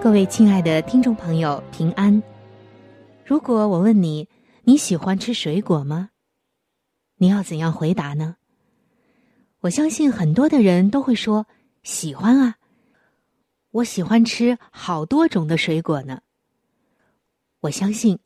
[0.00, 2.22] 各位亲爱的听众朋友，平安。
[3.26, 4.28] 如果我问你，
[4.62, 6.10] 你喜欢吃水果吗？
[7.16, 8.36] 你要怎样回答呢？
[9.58, 11.44] 我相信很多的人都会说
[11.82, 12.58] 喜欢啊，
[13.72, 16.20] 我喜欢吃好多种的水果呢。
[17.58, 18.20] 我相信，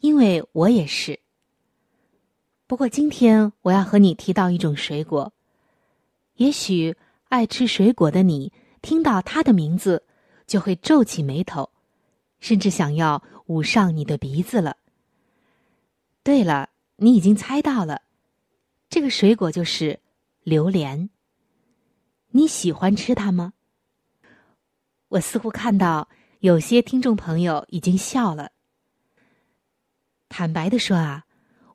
[0.00, 1.18] 因为我也是。
[2.66, 5.32] 不过今天我要和你提到一种水果，
[6.34, 6.94] 也许
[7.30, 10.04] 爱吃水果的你听到它的名字
[10.46, 11.70] 就会皱起眉头，
[12.40, 14.76] 甚至想要捂上你的鼻子了。
[16.22, 16.70] 对了。
[16.96, 18.02] 你已经猜到了，
[18.88, 19.98] 这个水果就是
[20.44, 21.10] 榴莲。
[22.28, 23.54] 你喜欢吃它吗？
[25.08, 28.52] 我似乎看到有些听众朋友已经笑了。
[30.28, 31.24] 坦白的说啊，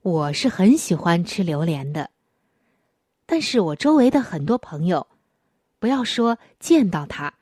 [0.02, 2.10] 我是很喜欢吃榴莲的，
[3.26, 5.08] 但是我周围的很多朋友，
[5.78, 7.34] 不要说见到它，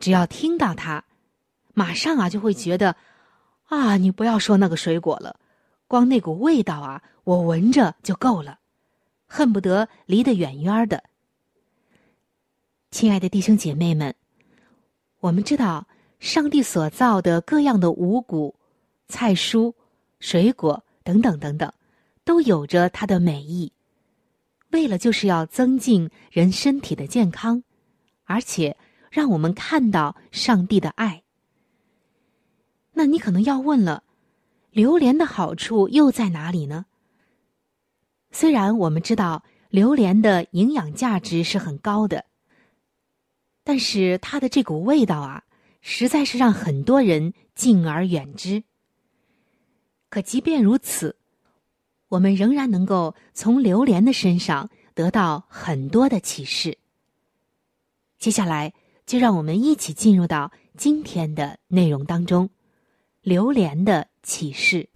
[0.00, 1.04] 只要听到它，
[1.74, 2.96] 马上啊就会觉得，
[3.66, 5.38] 啊，你不要说那个水果了。
[5.86, 8.58] 光那股味道啊，我闻着就够了，
[9.26, 11.04] 恨不得离得远远的。
[12.90, 14.14] 亲爱的弟兄姐妹们，
[15.20, 15.86] 我们知道，
[16.18, 18.54] 上帝所造的各样的五谷、
[19.08, 19.74] 菜蔬、
[20.18, 21.72] 水果等等等等，
[22.24, 23.72] 都有着它的美意，
[24.70, 27.62] 为了就是要增进人身体的健康，
[28.24, 28.76] 而且
[29.10, 31.22] 让我们看到上帝的爱。
[32.92, 34.04] 那你可能要问了。
[34.72, 36.86] 榴莲的好处又在哪里呢？
[38.30, 42.26] 虽然我们知道榴莲的营养价值是很高的，
[43.64, 45.42] 但是它的这股味道啊，
[45.80, 48.62] 实在是让很多人敬而远之。
[50.08, 51.16] 可即便如此，
[52.06, 56.78] 我们仍然能够从榴莲的身上得到很多的启示。
[58.20, 58.72] 接下来，
[59.10, 62.48] 就让我们一起进入到今天的内容当中，
[63.22, 64.06] 榴莲的。
[64.22, 64.88] 启示。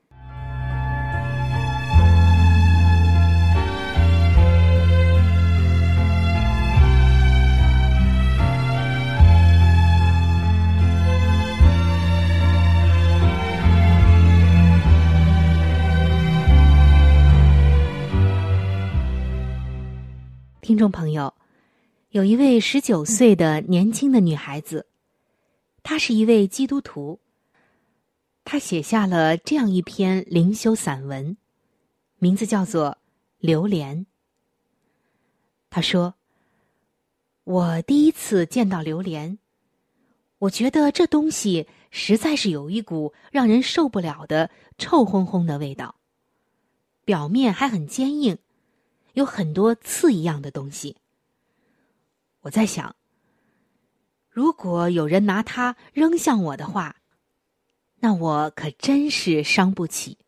[20.60, 21.34] 听众朋友，
[22.14, 24.86] 有一位十九岁的年轻的女孩子，
[25.82, 27.18] 她是一位基督徒。
[28.44, 31.36] 她写下了这样一篇灵修散文，
[32.20, 32.90] 名字叫做
[33.38, 33.98] 《榴莲》。
[35.68, 36.14] 他说
[37.42, 39.36] ：“我第一次见到榴莲，
[40.38, 44.48] 我觉得这东西实在是有一股让人受不了的
[44.78, 45.96] 臭烘烘的味道，
[47.04, 48.38] 表面还很坚硬，
[49.14, 50.94] 有很多刺一样的东西。
[52.44, 52.94] 我在想，
[54.30, 56.96] 如果有人拿它扔向我的话。”
[58.00, 60.18] 那我可真是伤不起，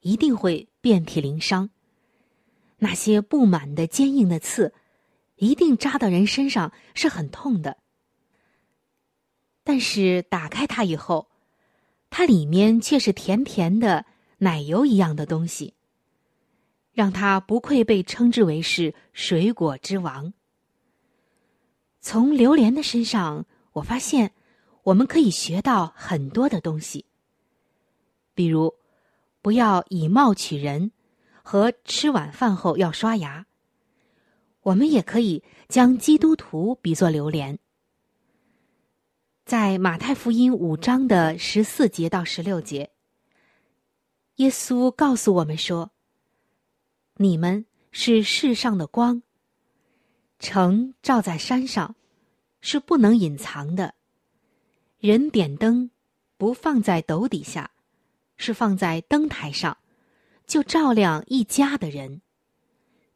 [0.00, 1.68] 一定会遍体鳞伤。
[2.78, 4.72] 那些布满的坚硬的刺，
[5.36, 7.76] 一定扎到人身上是很痛的。
[9.62, 11.28] 但是打开它以后，
[12.08, 14.06] 它里面却是甜甜的
[14.38, 15.74] 奶油一样的东西，
[16.92, 20.32] 让它不愧被称之为是水果之王。
[22.12, 24.32] 从榴莲的身上，我发现。
[24.82, 27.06] 我们可以学到很多的东西，
[28.34, 28.74] 比如
[29.40, 30.90] 不要以貌取人，
[31.42, 33.46] 和吃晚饭后要刷牙。
[34.60, 37.58] 我们也可以将基督徒比作榴莲。
[39.46, 42.90] 在马太福音五章的十四节到十六节，
[44.34, 45.92] 耶稣告诉我们说
[47.16, 49.22] ：“你们是世上的光，
[50.38, 51.94] 城照在山上，
[52.62, 53.94] 是不能隐藏的。”
[54.98, 55.90] 人点灯，
[56.38, 57.72] 不放在斗底下，
[58.36, 59.76] 是放在灯台上，
[60.46, 62.22] 就照亮一家的人。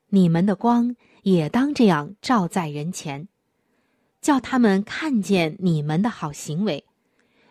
[0.08, 3.28] 你们的光也当这样照在人前，
[4.20, 6.84] 叫他们看见你们的好行为，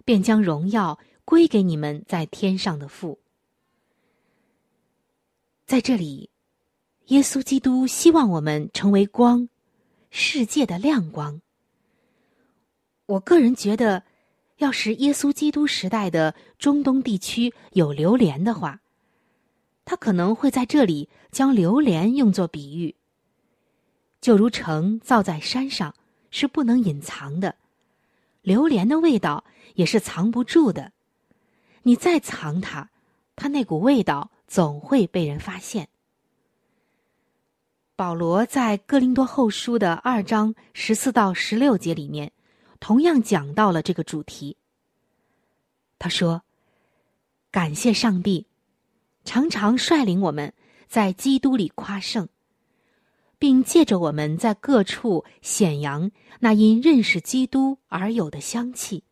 [0.04, 3.20] 便将荣耀归给你们在天上的父。
[5.66, 6.30] 在这里，
[7.08, 9.48] 耶稣基督希望我们成为光，
[10.10, 11.42] 世界的亮光。
[13.08, 14.04] 我个人觉得，
[14.58, 18.80] 要是耶稣基督时代的中东地区有榴莲的话，
[19.84, 22.96] 他可能会在这里将榴莲用作比喻。
[24.22, 25.94] 就如城造在山上
[26.32, 27.56] 是不能隐藏的，
[28.42, 29.44] 榴莲的味道
[29.76, 30.92] 也是藏不住的。
[31.84, 32.90] 你再藏它，
[33.36, 35.90] 它那股味道总会被人发现。
[37.96, 42.32] 保罗在哥林多后书的二章十四到十六节里面。
[42.88, 44.58] 同样讲到了这个主题。
[45.98, 46.44] 他说
[47.50, 48.46] ：“感谢上帝，
[49.24, 50.54] 常常率领我们
[50.88, 52.30] 在基督里夸胜，
[53.40, 59.04] 并借着我们在各处显扬那因认识基督而有的香气。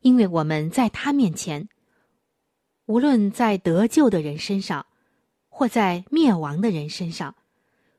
[0.00, 1.70] 因为我们在他面前，
[2.84, 4.84] 无论在得救的人身上，
[5.48, 7.34] 或在灭亡的人身上，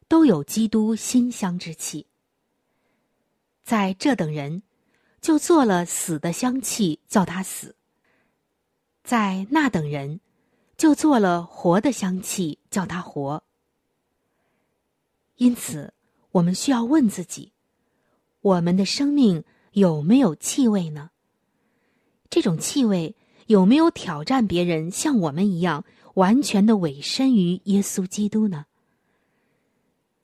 [0.08, 2.06] 都有基督馨香之气。”
[3.63, 4.62] 在这等人，
[5.21, 7.75] 就做了死的香气，叫他死；
[9.06, 10.19] 在那等人，
[10.75, 13.42] 就做了活的香气，叫他活。
[15.38, 15.94] 因此，
[16.31, 17.54] 我们需要问自己：
[18.42, 21.12] 我们的生命有没有气味呢？
[22.30, 23.16] 这种气味
[23.48, 25.86] 有没有挑战别人像我们一样
[26.16, 28.66] 完全的委身于耶稣基督呢？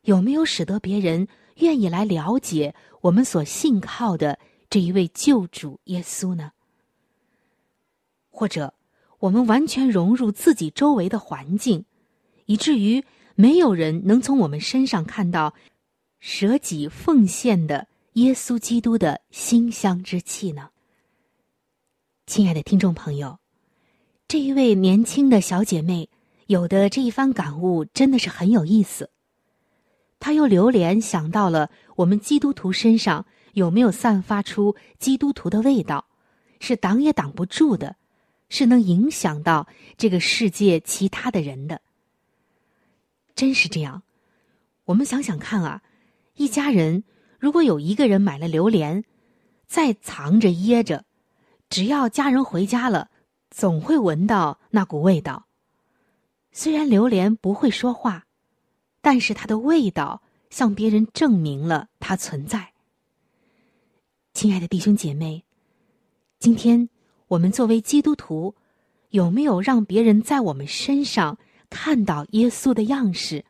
[0.01, 1.29] 有没有使得别人？
[1.59, 6.51] 愿意来了解我们所信靠的这一位救主耶稣呢？
[8.29, 8.73] 或者，
[9.19, 11.85] 我们完全融入自己周围的环境，
[12.45, 13.03] 以至于
[13.35, 15.53] 没有人能从我们身上看到
[16.19, 20.69] 舍己奉献的耶稣基督的馨香之气呢？
[22.25, 23.39] 亲爱的听众朋友，
[24.27, 26.09] 这一位年轻的小姐妹
[26.47, 29.09] 有的这一番感悟真的是很有意思。
[30.19, 36.05] 他又流连想到了我们基督徒身上有没有散发出基督徒的味道，
[36.59, 37.95] 是挡也挡不住的，
[38.49, 39.67] 是能影响到
[39.97, 41.81] 这个世界其他的人的。
[43.33, 44.03] 真是这样，
[44.85, 45.81] 我们想想看啊，
[46.35, 47.05] 一家人
[47.39, 49.05] 如果有一个人买了榴莲，
[49.67, 51.05] 再藏着掖着，
[51.69, 53.09] 只要家人回家了，
[53.49, 55.45] 总会闻到那股味道。
[56.51, 58.25] 虽然榴莲不会说话。
[59.01, 62.73] 但是它的味道向别人证明了它存在。
[64.33, 65.43] 亲爱的弟兄姐妹，
[66.37, 66.89] 今天
[67.27, 68.55] 我们作为基督徒，
[69.09, 71.37] 有没有让别人在我们身上
[71.69, 73.45] 看到耶稣的样式，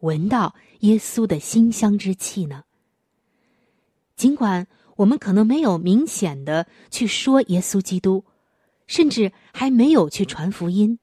[0.00, 2.64] 闻到耶稣的馨香之气呢？
[4.16, 4.66] 尽管
[4.96, 8.24] 我们可能没有明显的去说耶稣基督，
[8.86, 10.98] 甚至还没有去传福音，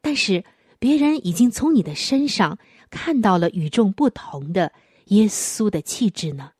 [0.00, 0.44] 但是
[0.78, 2.58] 别人已经从你的身上。
[2.90, 4.72] 看到了与众不同的
[5.06, 6.50] 耶稣的气质呢。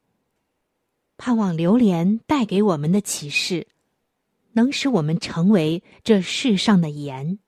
[1.16, 3.66] 盼望榴莲带给我们的启示，
[4.52, 7.38] 能使我们成为这世上的盐，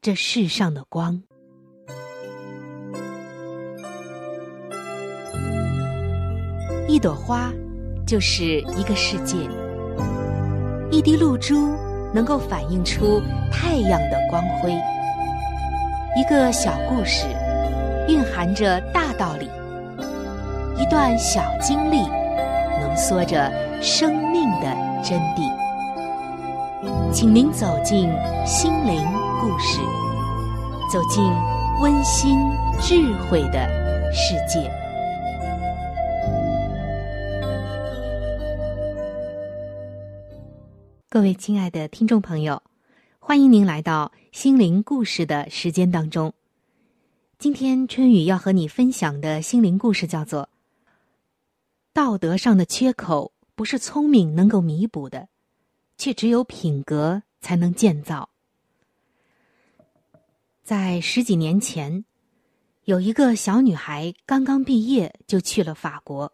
[0.00, 1.22] 这世上的光。
[6.88, 7.52] 一朵花
[8.06, 9.36] 就是一个世界，
[10.92, 11.74] 一滴露珠
[12.14, 14.70] 能够反映出太阳的光辉。
[16.16, 17.26] 一个小故事。
[18.08, 19.50] 蕴含着大道理，
[20.80, 21.96] 一段小经历，
[22.80, 24.72] 浓缩着生命的
[25.02, 25.52] 真谛。
[27.12, 28.08] 请您走进
[28.46, 29.04] 心灵
[29.40, 29.80] 故事，
[30.92, 31.24] 走进
[31.80, 32.38] 温馨
[32.80, 33.68] 智慧的
[34.12, 34.70] 世界。
[41.08, 42.62] 各位亲爱的听众朋友，
[43.18, 46.32] 欢迎您来到心灵故事的时间当中。
[47.38, 50.48] 今天春雨要和你分享的心灵故事叫做
[51.92, 55.28] “道德上的缺口不是聪明能够弥补的，
[55.98, 58.30] 却只有品格才能建造。”
[60.64, 62.06] 在十几年前，
[62.84, 66.32] 有一个小女孩刚刚毕业就去了法国，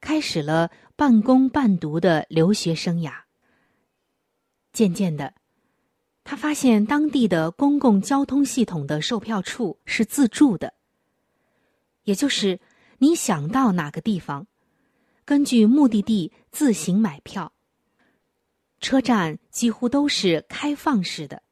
[0.00, 3.12] 开始了半工半读的留学生涯。
[4.72, 5.34] 渐渐的。
[6.28, 10.74] 他发现当地的公共交通系统的售票处是自助的，
[12.02, 12.58] 也就是
[12.98, 14.48] 你想到哪个地方，
[15.24, 17.52] 根据目的地自行买票，
[18.80, 21.44] 车站几乎都是开放式的，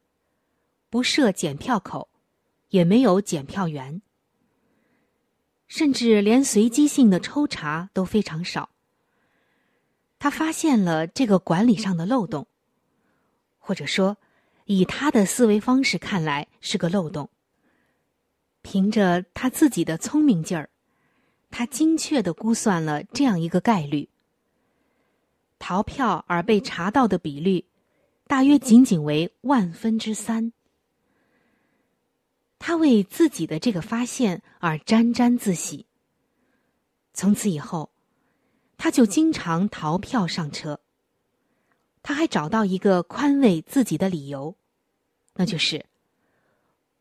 [0.89, 2.09] 不设检票口，
[2.67, 4.01] 也没有检票员，
[5.67, 8.71] 甚至连随机性的抽查都非常少。
[10.19, 12.47] 他发现了这个管理上的漏洞，
[13.57, 14.17] 或者说，
[14.65, 17.29] 以他的思维方式看来是个漏洞。
[18.61, 20.69] 凭着他自己的聪明劲儿，
[21.51, 24.09] 他精确的估算了这样一个概率：
[25.59, 27.65] 逃票而被查到的比率，
[28.25, 30.51] 大约仅仅为万分之三。
[32.57, 35.85] 他为自己的这个发现而沾沾自喜。
[37.13, 37.91] 从此以后，
[38.77, 40.79] 他就经常逃票上车。
[42.07, 44.55] 他还找到一个宽慰自己的理由，
[45.33, 45.83] 那就是。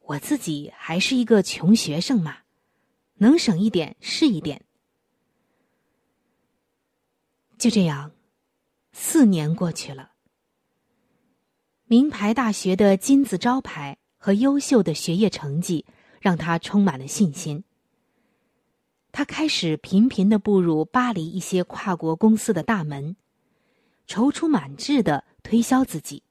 [0.01, 2.39] 我自己还是一个穷学生嘛，
[3.17, 4.65] 能省一点是一点。
[7.59, 8.13] 就这样，
[8.93, 10.13] 四年过去了。
[11.85, 15.85] 名牌大学的金字招牌和优秀的学业成绩
[16.19, 17.63] 让他充满了信心。
[19.13, 23.17] 他开始频频的步入巴黎一些跨国公司的大门，
[24.07, 26.23] 踌躇满志的推销自己。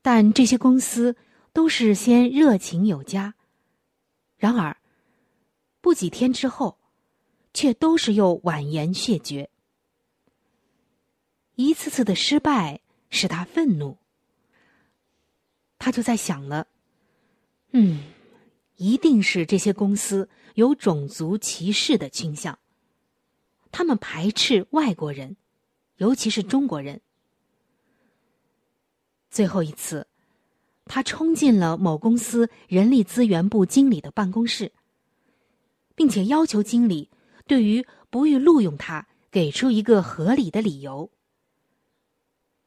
[0.00, 1.16] 但这些公司。
[1.54, 3.34] 都是先热情有加，
[4.38, 4.74] 然而
[5.82, 6.78] 不几天之后，
[7.52, 9.50] 却都是又婉言谢绝。
[11.56, 13.98] 一次次的失败使他愤怒，
[15.78, 16.68] 他就在想了：
[17.72, 18.02] 嗯，
[18.76, 22.58] 一定是这些公司有种族歧视的倾向，
[23.70, 25.36] 他们排斥外国人，
[26.02, 27.00] 尤其是中国人。
[29.30, 30.08] 最后一次。
[30.84, 34.72] 他冲进了某公司人力资源部经理的办公室，
[35.94, 37.08] 并且要求经理
[37.46, 41.08] 对于不予录用他给出一个合理的理由。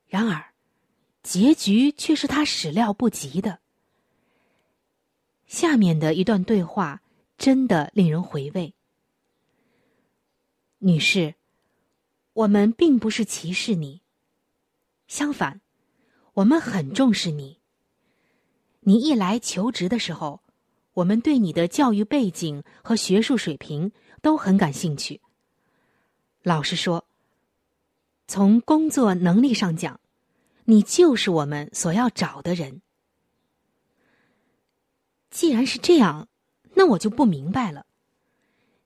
[0.07, 0.53] 然而，
[1.23, 3.59] 结局却是他始料不及的。
[5.45, 7.01] 下面的一段对话
[7.37, 8.73] 真的令人回味。
[10.79, 11.35] 女士，
[12.35, 14.01] 我们并不是歧视你，
[15.07, 15.61] 相反，
[16.33, 17.61] 我们很重视你。
[18.81, 20.41] 你一来求职的时候，
[20.95, 25.21] 我们对你的教育背景和学术水平都很感兴趣。
[26.43, 27.07] 老实说，
[28.27, 30.01] 从工作能力上讲，
[30.65, 32.81] 你就是我们所要找的人。
[35.29, 36.27] 既然是这样，
[36.73, 37.85] 那我就不明白了，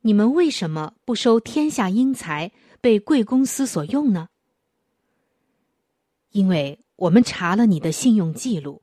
[0.02, 4.30] 你们为什么不收天下英才被贵公司所用呢？
[6.32, 8.82] 因为我们查了你的信用记录。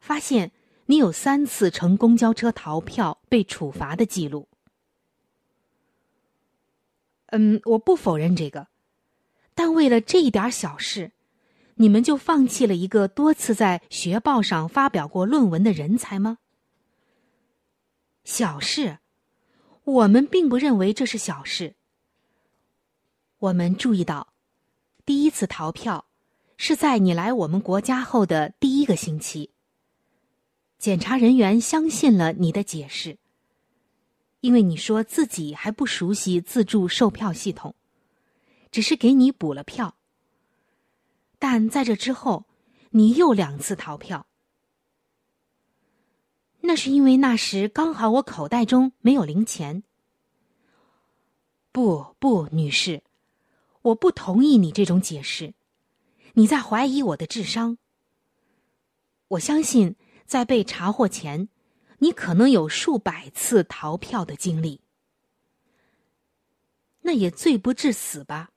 [0.00, 0.52] 发现
[0.86, 4.48] 你有三次乘公交车逃票被处罚的记录。
[7.26, 8.68] 嗯，我不否认这个，
[9.54, 11.12] 但为了这一点小事，
[11.74, 16.38] 你们就放弃了一个多次在学报上发表过论文的人才吗？
[18.24, 18.98] 小事，
[19.84, 21.74] 我们并不认为这是小事。
[23.40, 24.32] 我们注意到，
[25.04, 26.06] 第一次逃票
[26.56, 29.52] 是在你来我们国家后的第一个星期。
[30.76, 33.16] 检查人员相信了你的解释，
[34.40, 37.76] 因为你说自己还不熟悉自助售票系统，
[38.72, 39.94] 只是给你补了票。
[41.38, 42.46] 但在这之后，
[42.90, 44.26] 你又两次逃票，
[46.62, 49.84] 那是因为那时刚好我口袋中没有零钱。
[51.70, 53.04] 不不，女士，
[53.88, 55.54] 我不同意你这种解释，
[56.34, 57.78] 你在怀疑我的智商。
[59.28, 59.96] 我相信。
[60.28, 61.48] 在被查获前，
[62.00, 64.82] 你可能有数百次逃票的经历，
[67.00, 68.50] 那也罪不至死吧？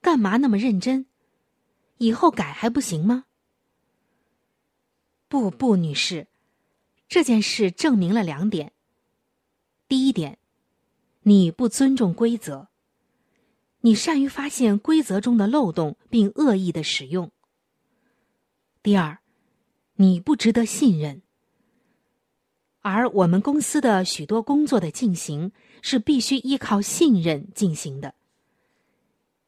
[0.00, 1.04] 干嘛那么认真？
[1.98, 3.26] 以后改还不行吗？
[5.28, 6.28] 不不，女士，
[7.06, 8.72] 这件事证明了两点：
[9.86, 10.38] 第一点，
[11.24, 12.68] 你不尊重规则，
[13.84, 17.28] 你善于发现规则中的漏洞并恶意的使用；
[18.82, 19.18] 第二。
[19.96, 21.20] 你不值得信任，
[22.80, 28.14] 而我们公司的许多工作的进行是必须依靠信任进行的。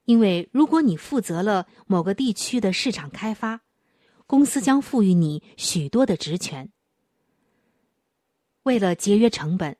[0.05, 3.63] 因为如果你负责了某个地区的市场开发，
[4.27, 6.71] 公司将赋予你许多的职权。
[8.63, 9.77] 为了节约成本，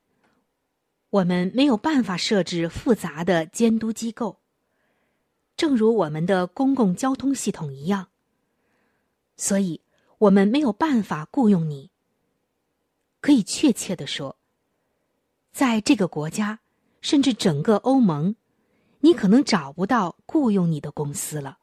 [1.11, 4.41] 我们没有办法设置复杂的监督机构，
[5.57, 8.09] 正如我们的公共交通系统一样。
[9.37, 9.81] 所以。
[10.19, 11.91] 我们没有办法雇佣你。
[13.21, 14.39] 可以确切的说，
[15.53, 16.61] 在这个国家，
[17.03, 18.35] 甚至整个欧盟，
[19.01, 21.59] 你可能找不到雇佣你的公司了。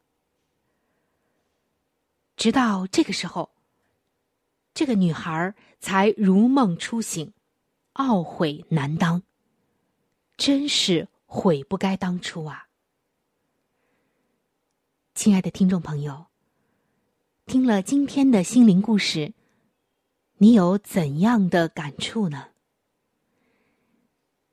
[2.36, 3.50] 直到这个时候，
[4.72, 7.32] 这个女孩才如梦初醒，
[7.94, 9.20] 懊悔难当。
[10.36, 12.68] 真是悔不该当初啊！
[15.14, 16.26] 亲爱的听众朋友，
[17.46, 19.32] 听了今天的心灵故事，
[20.38, 22.48] 你有怎样的感触呢？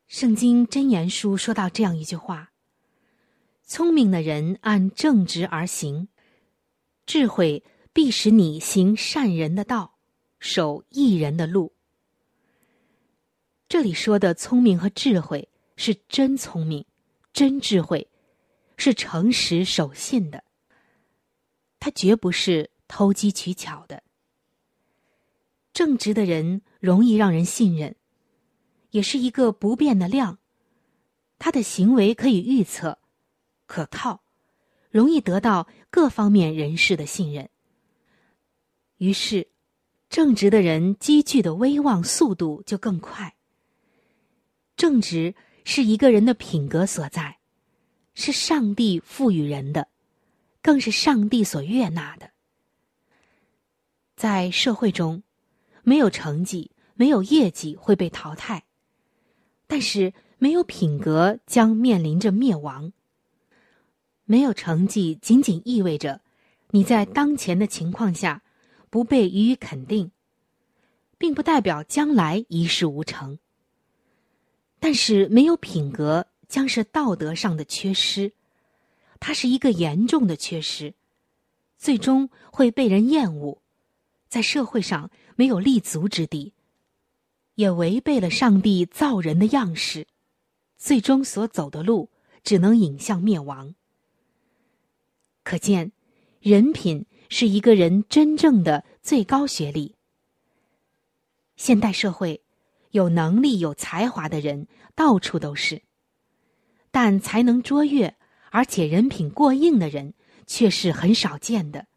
[0.08, 2.52] 圣经箴言书说到这样一句话
[3.66, 6.08] ：“聪明的人按正直而行，
[7.08, 9.98] 智慧必使你行善人的道，
[10.40, 11.74] 守义人的路。”
[13.68, 15.50] 这里说的聪明和智慧。
[15.78, 16.86] 是真聪明，
[17.34, 18.08] 真智慧，
[18.78, 20.44] 是诚实守信的。
[21.82, 24.02] 他绝不是偷机取巧的。
[25.74, 27.98] 正直的人容易让人信任，
[28.92, 30.40] 也是一个不变的量。
[31.38, 33.00] 他的行为可以预测，
[33.66, 34.24] 可靠，
[34.90, 37.50] 容易得到各方面人士的信任。
[38.96, 39.50] 于是，
[40.10, 43.36] 正直的人积聚的威望速度就更快。
[44.78, 45.36] 正直。
[45.64, 47.38] 是一个人的品格所在，
[48.16, 49.88] 是上帝赋予人的，
[50.62, 52.32] 更是上帝所悦纳的。
[54.16, 55.24] 在社会中，
[55.84, 58.64] 没有成绩、没有业绩会被淘汰，
[59.66, 62.94] 但是没有品格将面临着灭亡。
[64.26, 66.22] 没有成绩仅仅意味着
[66.70, 68.42] 你在当前的情况下
[68.90, 70.12] 不被予以肯定，
[71.18, 73.40] 并不代表将来一事无成。
[74.80, 78.32] 但是没有品格，将是道德上的缺失，
[79.22, 80.94] 它是一个严重的缺失，
[81.78, 83.62] 最终会被人厌恶，
[84.28, 86.52] 在社会上没有立足之地，
[87.56, 90.08] 也违背了上帝造人的样式，
[90.78, 92.10] 最终所走的路
[92.44, 93.74] 只能引向灭亡。
[95.44, 95.94] 可见，
[96.42, 99.96] 人品是一个人真正的最高学历。
[101.56, 102.42] 现代社会。
[102.92, 105.82] 有能力、有才华的人到处都是，
[106.92, 108.18] 但才能卓越
[108.52, 110.14] 而且人品过硬的人
[110.46, 111.88] 却是很少见的。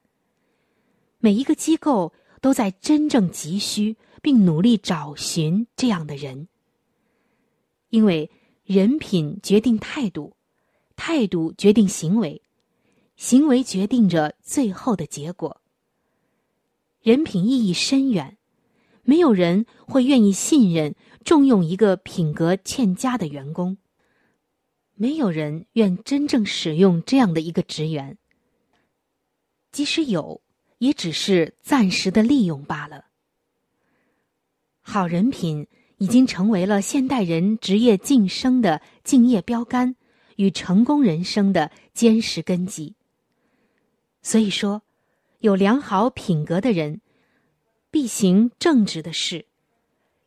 [1.19, 6.49] 每一个机构都在真正急需并努力找寻这样的人，
[7.91, 8.31] 因为
[8.65, 10.35] 人品决定态度，
[10.97, 12.41] 态度决定行为，
[13.17, 15.61] 行为决定着最后的结果。
[17.03, 18.39] 人品意义深远。
[19.07, 20.95] 没有人会愿意信任、
[21.27, 23.77] 重用一个品格欠佳的员工。
[24.95, 28.17] 没有人愿真正使用这样的一个职员。
[29.73, 30.41] 即使有，
[30.79, 33.07] 也只是暂时的利用罢了。
[34.81, 35.67] 好人品
[35.99, 39.97] 已经成为了现代人职业晋升的敬业标杆
[40.37, 42.95] 与成功人生的坚实根基。
[44.23, 44.83] 所以说，
[45.41, 47.01] 有良好品格的人。
[47.91, 49.47] 必行正直的事，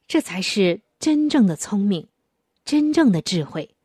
[0.08, 2.08] 这才是真正的聪明，
[2.64, 3.76] 真正的智慧。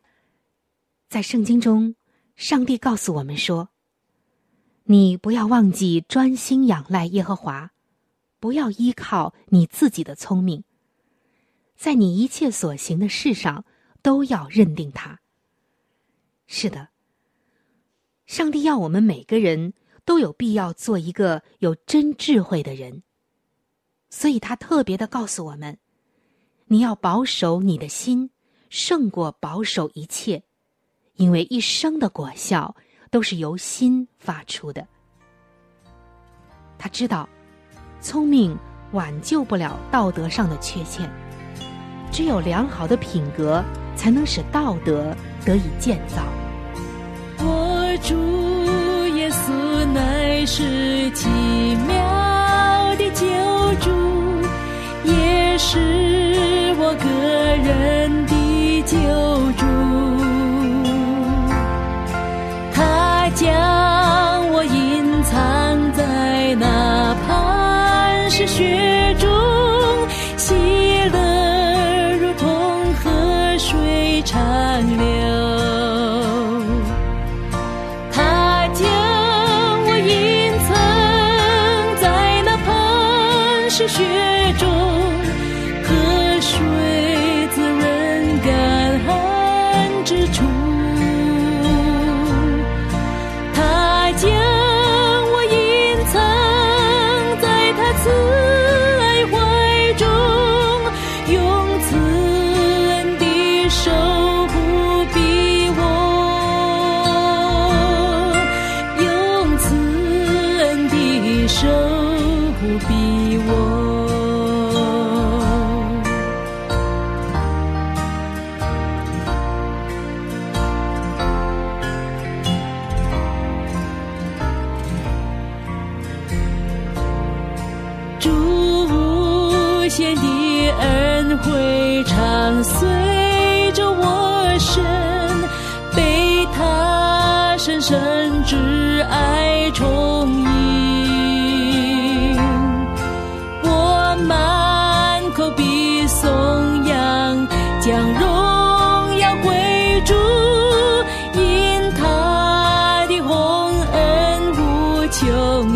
[1.12, 1.94] 在圣经中，
[2.36, 3.68] 上帝告诉我们说
[4.84, 7.72] ：“你不要忘记专心仰赖耶和华，
[8.40, 10.64] 不要依靠你自己的聪明，
[11.76, 13.66] 在你一切所行的事上
[14.00, 15.20] 都要认定他。”
[16.48, 16.88] 是的，
[18.24, 19.74] 上帝要我们每个人
[20.06, 23.02] 都有必要做一个有真智慧的人。
[24.08, 25.78] 所以他特别的告诉我们：
[26.68, 28.30] 你要保守你的心，
[28.70, 30.44] 胜过保守一切，
[31.22, 32.74] 因为一生的果效
[33.08, 34.84] 都是由心发出的。
[36.76, 37.28] 他知道，
[38.00, 38.58] 聪明
[38.90, 41.08] 挽救不了道德上的缺陷，
[42.10, 43.62] 只有良好的品格
[43.94, 46.24] 才能使道德得以建造。
[47.38, 48.16] 我主
[49.14, 51.28] 耶稣乃是奇
[51.86, 53.26] 妙的救。
[53.80, 53.90] 主
[55.04, 55.78] 也是
[56.78, 57.06] 我个
[57.62, 58.01] 人
[63.44, 63.71] 他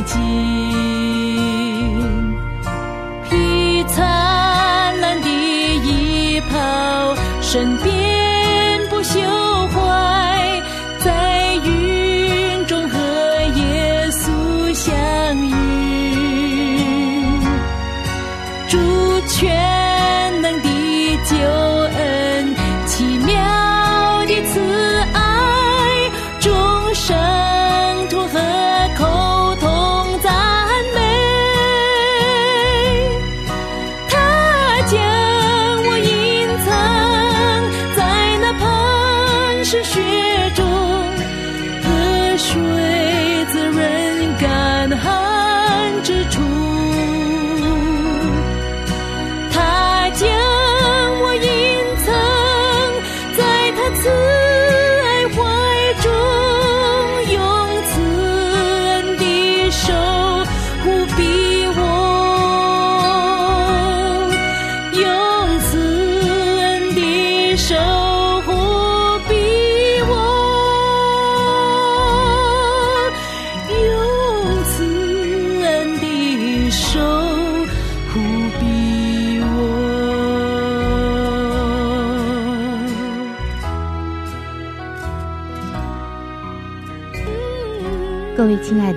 [0.07, 0.66] 穷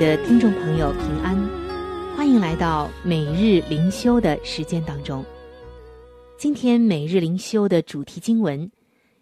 [0.10, 1.38] 的听众朋友，平安，
[2.18, 5.24] 欢迎来到每日灵修的时间当中。
[6.36, 8.72] 今天每日灵修的主题经文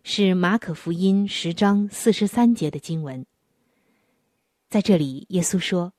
[0.03, 3.25] 是马可福音十章四十三节的经文。
[4.69, 5.91] 在这里，耶稣说：“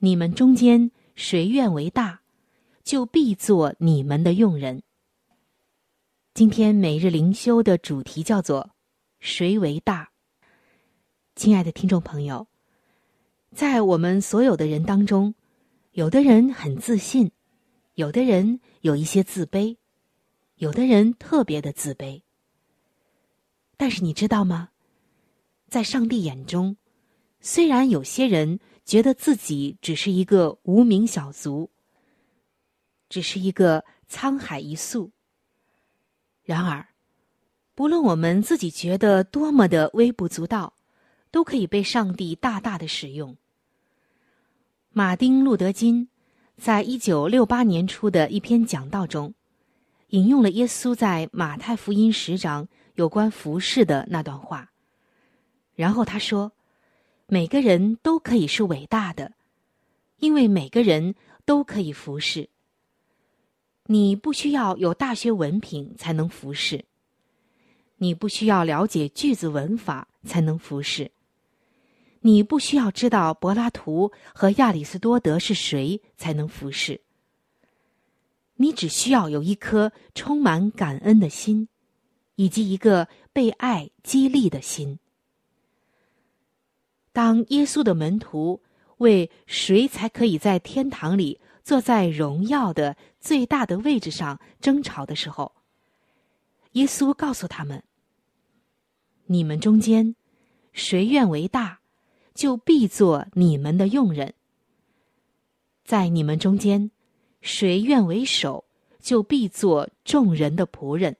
[0.00, 2.20] 你们中间谁愿为大，
[2.84, 4.82] 就必做你们的用人。”
[6.34, 8.72] 今天每日灵修的主题叫做
[9.20, 10.10] “谁为大”。
[11.34, 12.46] 亲爱的听众朋友。
[13.54, 15.34] 在我们所有的人当中，
[15.92, 17.32] 有的人很自信，
[17.94, 19.76] 有的人有一些自卑，
[20.56, 22.22] 有的人特别的自卑。
[23.76, 24.70] 但是你知道吗？
[25.68, 26.76] 在上帝眼中，
[27.40, 31.70] 虽然有些人觉得自己只是一个无名小卒，
[33.08, 35.10] 只是一个沧海一粟，
[36.44, 36.88] 然而，
[37.74, 40.74] 不论我们自己觉得多么的微不足道，
[41.30, 43.36] 都可以被上帝大大的使用。
[44.92, 46.08] 马丁·路德·金
[46.56, 49.34] 在一九六八年初的一篇讲道中，
[50.08, 54.72] 引用了耶稣在马太福音十章有关服饰的那段话。
[55.76, 56.52] 然后他说
[57.28, 59.32] ：“每个人都可以是伟大的，
[60.18, 61.14] 因为每个人
[61.44, 62.50] 都可以服侍。
[63.86, 66.84] 你不需要有大学文凭才能服侍，
[67.98, 71.12] 你不需要了解句子文法才能服侍。”
[72.20, 77.00] 你不需要知道柏拉图和亚里士多德是谁才能服侍。
[78.56, 81.68] 你只需要有一颗充满感恩的心，
[82.34, 84.98] 以及一个被爱激励的心。
[87.12, 88.62] 当耶稣的门徒
[88.98, 95.52] 为谁才可以在天堂里坐在荣耀的最大的位置上争吵的时候，
[96.72, 97.82] 耶稣告诉他们
[99.24, 100.14] ：“你们中间
[100.74, 101.79] 谁愿为大？”
[102.40, 104.32] 就必做你们的用人，
[105.84, 106.90] 在你们中间，
[107.42, 108.64] 谁愿为首，
[108.98, 111.18] 就必做众人的仆人。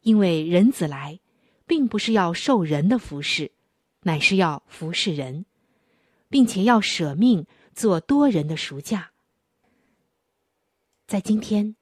[0.00, 1.20] 因为人子来，
[1.66, 3.52] 并不是要受人的服侍，
[4.04, 5.44] 乃是要服侍人，
[6.30, 9.10] 并且要舍命做多人的赎价。
[11.06, 11.76] 在今天，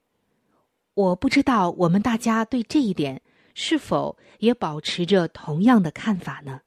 [0.95, 3.23] 我不知道我们大家对这一点
[3.55, 6.63] 是否也保持着同样的看法呢？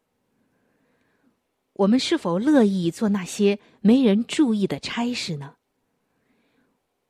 [1.73, 5.55] 我们是否乐意做那些没人注意的差事呢？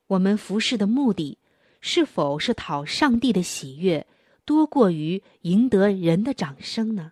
[0.07, 1.37] 我们服侍的目的
[1.81, 4.07] 是否是讨上帝的喜悦，
[4.45, 7.11] 多过于赢得人的掌声呢？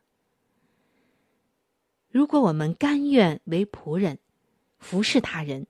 [2.09, 4.19] 如果我们甘愿为仆人，
[4.79, 5.67] 服侍他人，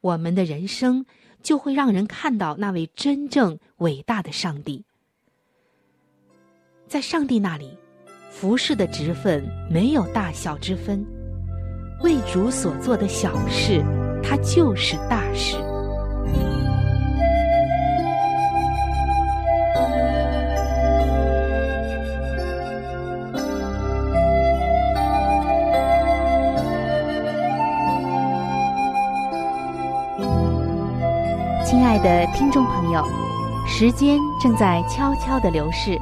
[0.00, 1.04] 我们的人生
[1.42, 4.84] 就会让人看到那位真正伟大的上帝。
[6.86, 7.76] 在上帝那里。
[8.38, 11.02] 服饰的职分没有大小之分，
[12.02, 13.82] 为主所做的小事，
[14.22, 15.56] 它就是大事。
[31.64, 33.02] 亲爱的听众朋友，
[33.66, 35.98] 时间正在悄悄的流逝，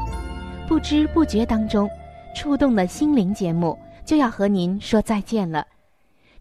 [0.66, 1.88] 不知不觉当中。
[2.35, 5.66] 触动的心灵节目就要和您说再见了。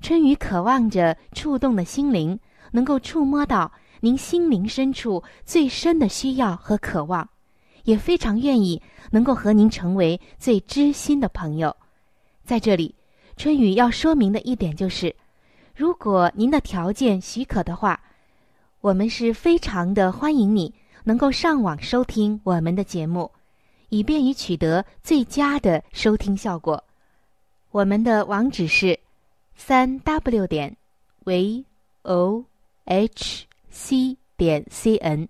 [0.01, 2.37] 春雨渴望着触动的心灵
[2.71, 7.29] 能够触摸到您心灵深处最深的需要和渴望，
[7.83, 11.73] 也非常愿意能够和您成为最知心的朋友。
[12.43, 12.95] 在这里，
[13.37, 15.15] 春雨要说明的一点就是，
[15.75, 17.99] 如果您的条件许可的话。
[18.81, 20.73] 我们是非常的欢迎你
[21.05, 23.31] 能够上网收听我们的节目，
[23.93, 26.83] 以便于取得最佳的收听效果。
[27.69, 28.99] 我们的网址是
[29.53, 30.75] 三 w 点
[31.25, 31.63] v
[32.01, 32.43] o
[32.85, 35.29] h c 点 c n。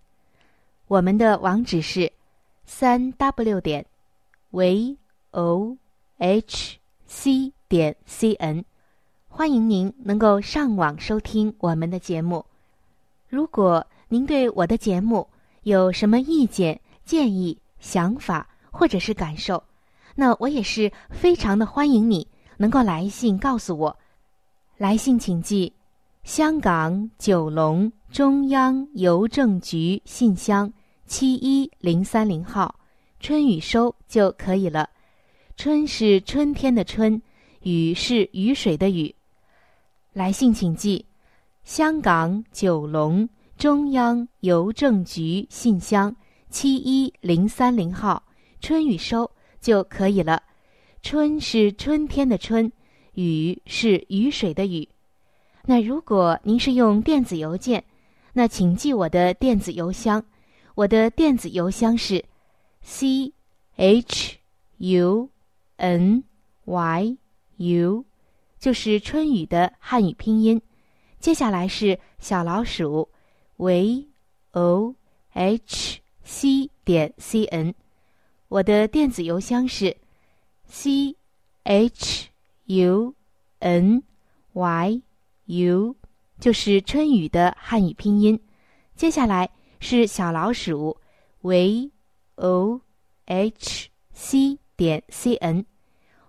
[0.88, 2.10] 我们的网址是
[2.63, 3.86] 三 w 点
[4.52, 4.97] v
[5.32, 5.78] o
[6.19, 8.63] h c 点 c n。
[9.28, 12.45] 欢迎您能够上网收听我们的节目。
[13.28, 15.28] 如果您对我的节目
[15.63, 19.63] 有什么意见、建议、想法或者是感受，
[20.15, 23.97] 那我也是非常的欢迎你能够来信告诉我。
[24.77, 25.71] 来信请寄
[26.23, 30.73] 香港九龙中央邮政局信箱
[31.05, 32.75] 七一零三零号，
[33.19, 34.89] 春雨收就可以了。
[35.55, 37.21] 春是春天的春，
[37.62, 39.13] 雨是雨水的雨。
[40.13, 41.05] 来信请寄。
[41.63, 46.13] 香港九龙中央邮政局信箱
[46.49, 48.21] 七一零三零号，
[48.63, 50.41] 春雨收就可以了。
[51.02, 52.71] 春是春天的春，
[53.13, 54.88] 雨是雨水的雨。
[55.65, 57.84] 那如果您是用电子邮件，
[58.32, 60.23] 那请记我的电子邮箱。
[60.76, 62.23] 我的电子邮箱是
[62.82, 63.34] c
[63.76, 64.38] h
[64.78, 65.30] u
[65.76, 66.23] n
[66.63, 67.17] y
[67.58, 68.06] u，
[68.58, 70.62] 就是春雨的汉语拼音。
[71.19, 73.10] 接下来是小老鼠
[73.58, 74.08] ，v
[74.52, 74.95] o
[75.32, 77.76] h c 点 c n，
[78.54, 79.98] 我的电子邮箱是
[80.68, 81.16] c
[81.63, 82.30] h
[82.66, 83.16] u
[83.58, 84.04] n
[84.52, 85.02] y
[85.46, 85.96] u，
[86.39, 88.39] 就是春雨的汉语拼音。
[88.96, 90.96] 接下来是小老鼠
[91.42, 91.89] ，v
[92.36, 92.80] o
[93.26, 95.66] h c 点 c n，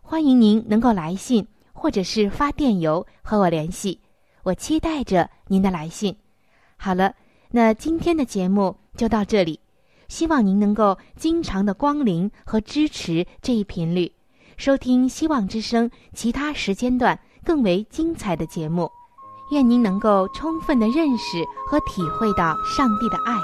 [0.00, 4.00] 欢迎您能够来信或者是发电邮和我联系。
[4.44, 6.16] 我期待着您的来信。
[6.78, 7.14] 好了，
[7.50, 9.60] 那今天的节目就到这里，
[10.08, 14.12] 希望您能够经常的光临和支持这一频率，
[14.56, 18.90] 收听希望之声其他时间段更为精彩的节目。
[19.50, 23.34] 愿您能够充分的认识和体会到上帝的爱，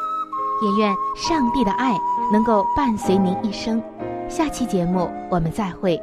[0.65, 1.97] 也愿上帝的爱
[2.33, 3.83] 能够伴随您一生。
[4.29, 6.01] 下期节目我们再会。